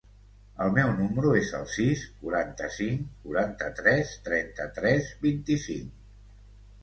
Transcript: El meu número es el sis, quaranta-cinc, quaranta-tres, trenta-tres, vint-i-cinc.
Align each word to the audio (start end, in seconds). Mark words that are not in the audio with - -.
El 0.63 0.71
meu 0.75 0.87
número 0.99 1.33
es 1.41 1.49
el 1.57 1.65
sis, 1.73 2.05
quaranta-cinc, 2.21 3.03
quaranta-tres, 3.27 4.13
trenta-tres, 4.29 5.11
vint-i-cinc. 5.27 5.93